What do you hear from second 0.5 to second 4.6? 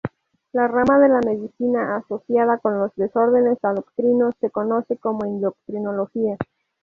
La rama de la medicina asociada con los desórdenes endocrinos se